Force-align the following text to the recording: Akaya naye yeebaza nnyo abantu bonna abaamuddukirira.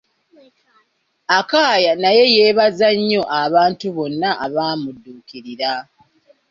Akaya 1.37 1.93
naye 2.01 2.23
yeebaza 2.35 2.87
nnyo 2.97 3.21
abantu 3.43 3.85
bonna 3.95 4.29
abaamuddukirira. 4.45 5.71